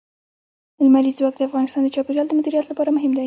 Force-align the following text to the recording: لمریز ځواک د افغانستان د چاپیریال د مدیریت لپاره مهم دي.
لمریز 0.85 1.15
ځواک 1.19 1.33
د 1.37 1.41
افغانستان 1.49 1.81
د 1.83 1.89
چاپیریال 1.95 2.27
د 2.27 2.33
مدیریت 2.39 2.65
لپاره 2.67 2.95
مهم 2.95 3.11
دي. 3.13 3.19